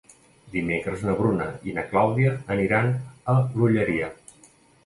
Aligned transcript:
Dimecres 0.53 1.03
na 1.07 1.13
Bruna 1.19 1.49
i 1.71 1.75
na 1.75 1.83
Clàudia 1.91 2.33
aniran 2.57 2.91
a 3.35 3.37
l'Olleria. 3.45 4.09